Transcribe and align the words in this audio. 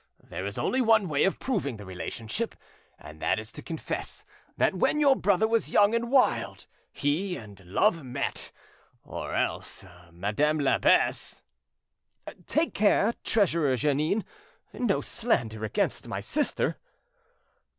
There 0.23 0.47
is 0.47 0.57
only 0.57 0.81
one 0.81 1.07
way 1.07 1.25
of 1.25 1.37
proving 1.37 1.77
the 1.77 1.85
relationship, 1.85 2.55
and 2.97 3.21
that 3.21 3.37
is 3.37 3.51
to 3.51 3.61
confess 3.61 4.25
that 4.57 4.73
when 4.73 4.99
your 4.99 5.15
brother 5.15 5.47
was 5.47 5.69
young 5.69 5.93
and 5.93 6.09
wild 6.11 6.65
he 6.91 7.35
and 7.35 7.59
Love 7.59 8.03
met, 8.03 8.51
or 9.03 9.35
else 9.35 9.85
Madame 10.11 10.57
l'Abbesse——." 10.59 11.43
"Take 12.47 12.73
care, 12.73 13.13
Treasurer 13.23 13.75
Jeannin! 13.75 14.25
no 14.73 15.01
slander 15.01 15.63
against 15.63 16.07
my 16.07 16.19
sister!" 16.19 16.79